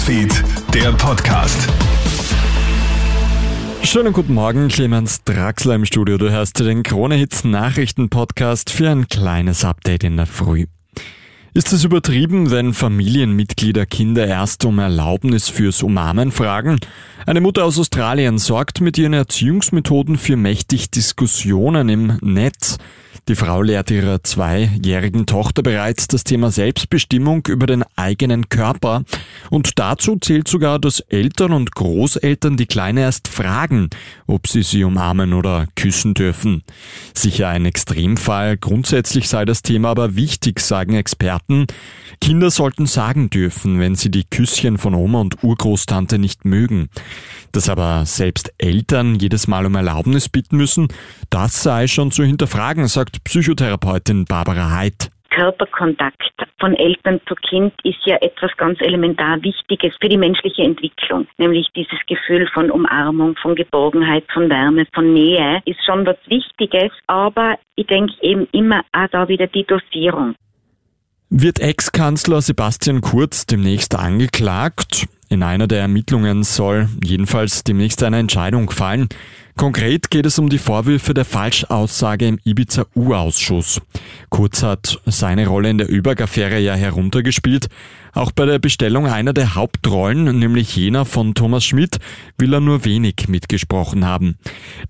[0.00, 1.68] Newsfeed, der Podcast.
[3.82, 6.16] Schönen guten Morgen, Clemens Draxler im Studio.
[6.16, 10.64] Du hörst den Krone-Hits Nachrichten-Podcast für ein kleines Update in der Früh.
[11.52, 16.78] Ist es übertrieben, wenn Familienmitglieder Kinder erst um Erlaubnis fürs Umarmen fragen?
[17.26, 22.78] Eine Mutter aus Australien sorgt mit ihren Erziehungsmethoden für mächtig Diskussionen im Netz.
[23.28, 29.04] Die Frau lehrt ihrer zweijährigen Tochter bereits das Thema Selbstbestimmung über den eigenen Körper.
[29.50, 33.90] Und dazu zählt sogar, dass Eltern und Großeltern die Kleine erst fragen,
[34.26, 36.64] ob sie sie umarmen oder küssen dürfen.
[37.14, 38.56] Sicher ein Extremfall.
[38.56, 41.66] Grundsätzlich sei das Thema aber wichtig, sagen Experten.
[42.20, 46.88] Kinder sollten sagen dürfen, wenn sie die Küsschen von Oma und Urgroßtante nicht mögen.
[47.52, 50.88] Dass aber selbst Eltern jedes Mal um Erlaubnis bitten müssen,
[51.30, 55.10] das sei schon zu hinterfragen, sagt Psychotherapeutin Barbara Heid.
[55.30, 61.26] Körperkontakt von Eltern zu Kind ist ja etwas ganz elementar Wichtiges für die menschliche Entwicklung.
[61.38, 66.90] Nämlich dieses Gefühl von Umarmung, von Geborgenheit, von Wärme, von Nähe ist schon was Wichtiges.
[67.06, 70.34] Aber ich denke eben immer auch da wieder die Dosierung.
[71.30, 75.06] Wird Ex-Kanzler Sebastian Kurz demnächst angeklagt?
[75.28, 79.08] In einer der Ermittlungen soll jedenfalls demnächst eine Entscheidung fallen.
[79.60, 83.82] Konkret geht es um die Vorwürfe der Falschaussage im Ibiza-U-Ausschuss.
[84.30, 87.68] Kurz hat seine Rolle in der Überg-Affäre ja heruntergespielt.
[88.14, 91.98] Auch bei der Bestellung einer der Hauptrollen, nämlich jener von Thomas Schmidt,
[92.38, 94.38] will er nur wenig mitgesprochen haben.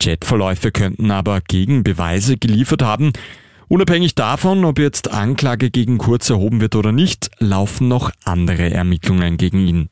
[0.00, 3.12] Chatverläufe könnten aber Gegenbeweise geliefert haben.
[3.68, 9.36] Unabhängig davon, ob jetzt Anklage gegen Kurz erhoben wird oder nicht, laufen noch andere Ermittlungen
[9.36, 9.90] gegen ihn.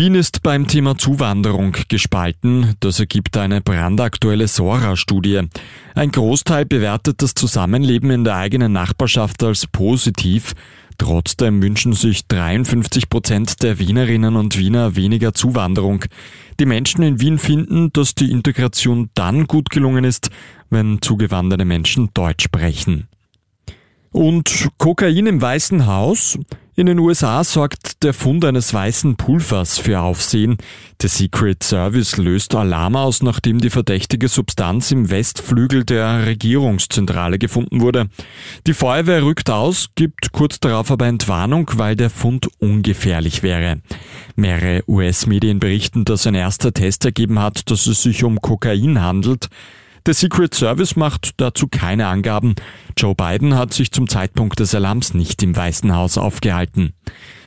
[0.00, 2.74] Wien ist beim Thema Zuwanderung gespalten.
[2.80, 5.42] Das ergibt eine brandaktuelle Sora-Studie.
[5.94, 10.54] Ein Großteil bewertet das Zusammenleben in der eigenen Nachbarschaft als positiv.
[10.96, 16.06] Trotzdem wünschen sich 53 Prozent der Wienerinnen und Wiener weniger Zuwanderung.
[16.58, 20.30] Die Menschen in Wien finden, dass die Integration dann gut gelungen ist,
[20.70, 23.06] wenn zugewanderte Menschen Deutsch sprechen.
[24.12, 26.38] Und Kokain im Weißen Haus?
[26.80, 30.56] In den USA sorgt der Fund eines weißen Pulvers für Aufsehen.
[31.02, 37.82] Der Secret Service löst Alarm aus, nachdem die verdächtige Substanz im Westflügel der Regierungszentrale gefunden
[37.82, 38.08] wurde.
[38.66, 43.82] Die Feuerwehr rückt aus, gibt kurz darauf aber Entwarnung, weil der Fund ungefährlich wäre.
[44.34, 49.50] Mehrere US-Medien berichten, dass ein erster Test ergeben hat, dass es sich um Kokain handelt.
[50.06, 52.54] Der Secret Service macht dazu keine Angaben.
[52.96, 56.94] Joe Biden hat sich zum Zeitpunkt des Alarms nicht im Weißen Haus aufgehalten.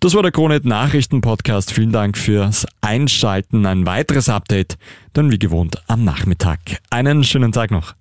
[0.00, 1.72] Das war der Kronet Nachrichten Podcast.
[1.72, 3.66] Vielen Dank fürs Einschalten.
[3.66, 4.76] Ein weiteres Update
[5.14, 6.60] dann wie gewohnt am Nachmittag.
[6.90, 7.94] Einen schönen Tag noch.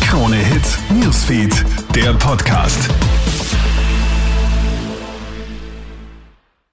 [0.00, 2.88] Krone Hits, Newsfeed, der Podcast.